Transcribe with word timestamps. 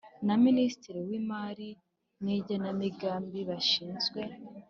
na 0.25 0.35
Minisitiri 0.45 0.99
w 1.09 1.11
Imari 1.19 1.69
n 2.23 2.25
Igenamigambi 2.37 3.39
bashinzwe 3.49 4.21